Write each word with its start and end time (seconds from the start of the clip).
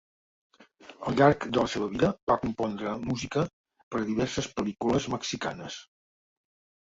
Al 1.09 1.17
llarg 1.17 1.43
de 1.57 1.61
la 1.65 1.69
seva 1.73 1.89
vida 1.91 2.07
va 2.31 2.37
compondre 2.45 2.93
música 3.03 3.43
per 3.91 4.01
a 4.05 4.07
diverses 4.07 4.49
pel·lícules 4.61 5.05
mexicanes. 5.17 5.77